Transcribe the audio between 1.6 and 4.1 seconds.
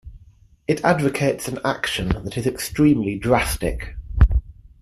action that is extremely drastic.